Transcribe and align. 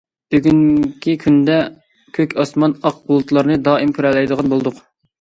بۈگۈنكى 0.35 1.13
كۈندە، 1.25 1.59
كۆك 2.17 2.35
ئاسمان، 2.39 2.75
ئاق 2.83 3.01
بۇلۇتلارنى 3.13 3.63
دائىم 3.71 3.97
كۆرەلەيدىغان 4.03 4.55
بولدۇق. 4.57 4.87